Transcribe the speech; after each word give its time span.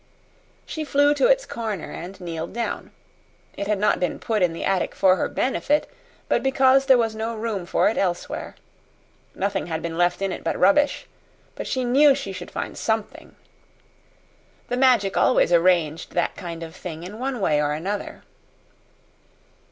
She 0.65 0.83
flew 0.83 1.13
to 1.13 1.27
its 1.27 1.45
corner 1.45 1.91
and 1.91 2.19
kneeled 2.19 2.53
down. 2.53 2.89
It 3.55 3.67
had 3.67 3.77
not 3.77 3.99
been 3.99 4.17
put 4.17 4.41
in 4.41 4.51
the 4.51 4.63
attic 4.65 4.95
for 4.95 5.15
her 5.15 5.29
benefit, 5.29 5.87
but 6.27 6.41
because 6.41 6.87
there 6.87 6.97
was 6.97 7.13
no 7.13 7.35
room 7.35 7.67
for 7.67 7.87
it 7.87 7.99
elsewhere. 7.99 8.55
Nothing 9.35 9.67
had 9.67 9.83
been 9.83 9.99
left 9.99 10.23
in 10.23 10.31
it 10.31 10.43
but 10.43 10.57
rubbish. 10.57 11.05
But 11.53 11.67
she 11.67 11.83
knew 11.85 12.15
she 12.15 12.31
should 12.33 12.49
find 12.49 12.75
something. 12.75 13.35
The 14.69 14.77
Magic 14.77 15.17
always 15.17 15.53
arranged 15.53 16.13
that 16.13 16.35
kind 16.35 16.63
of 16.63 16.75
thing 16.75 17.03
in 17.03 17.19
one 17.19 17.39
way 17.39 17.61
or 17.61 17.73
another. 17.73 18.23